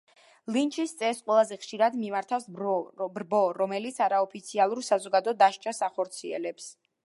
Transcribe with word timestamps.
ლინჩის 0.53 0.93
წესს 1.01 1.25
ყველაზე 1.27 1.57
ხშირად 1.63 1.97
მიმართავს 2.05 2.47
ბრბო, 3.17 3.43
რომელიც 3.61 4.01
არაოფიციალურ 4.09 4.85
საზოგადო 4.91 5.39
დასჯას 5.43 5.87
ახორციელებს. 5.91 6.77